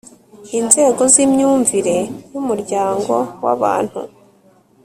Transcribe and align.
inzego 0.59 1.01
z'imyumvire 1.13 1.97
y'umuryango 2.31 3.15
w'abantu 3.43 3.99